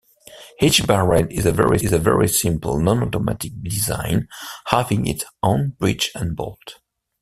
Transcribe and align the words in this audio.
Each 0.59 0.83
barrel 0.87 1.27
is 1.29 1.45
a 1.45 1.51
very 1.51 2.27
simple 2.27 2.79
non-automatic 2.79 3.51
design 3.61 4.27
having 4.65 5.05
its 5.05 5.25
own 5.43 5.75
breech 5.77 6.09
and 6.15 6.35
bolt. 6.35 6.79